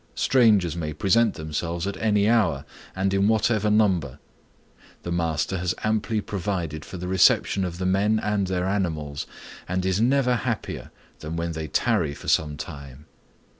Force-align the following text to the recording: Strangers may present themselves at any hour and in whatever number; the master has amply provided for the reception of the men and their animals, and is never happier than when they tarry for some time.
Strangers 0.15 0.75
may 0.75 0.93
present 0.93 1.35
themselves 1.35 1.85
at 1.85 1.95
any 1.97 2.27
hour 2.27 2.65
and 2.95 3.13
in 3.13 3.27
whatever 3.27 3.69
number; 3.69 4.17
the 5.03 5.11
master 5.11 5.59
has 5.59 5.75
amply 5.83 6.21
provided 6.21 6.83
for 6.83 6.97
the 6.97 7.07
reception 7.07 7.63
of 7.63 7.77
the 7.77 7.85
men 7.85 8.17
and 8.17 8.47
their 8.47 8.65
animals, 8.65 9.27
and 9.69 9.85
is 9.85 10.01
never 10.01 10.37
happier 10.37 10.89
than 11.19 11.35
when 11.35 11.51
they 11.51 11.67
tarry 11.67 12.15
for 12.15 12.27
some 12.27 12.57
time. 12.57 13.05